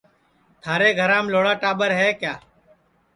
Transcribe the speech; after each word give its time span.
تھارے 0.61 0.89
گھرام 0.99 1.25
لھوڑا 1.33 1.53
ٹاٻر 1.61 1.91
ہے 1.99 2.09